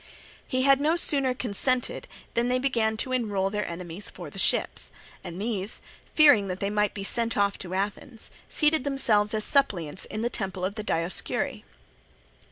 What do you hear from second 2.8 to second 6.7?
to enroll their enemies for the ships; and these, fearing that